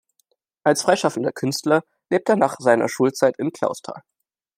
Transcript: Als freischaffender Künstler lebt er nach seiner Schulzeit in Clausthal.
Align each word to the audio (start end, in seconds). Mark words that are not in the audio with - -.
Als 0.63 0.81
freischaffender 0.81 1.31
Künstler 1.31 1.83
lebt 2.09 2.27
er 2.27 2.35
nach 2.35 2.55
seiner 2.59 2.89
Schulzeit 2.89 3.37
in 3.37 3.51
Clausthal. 3.51 4.01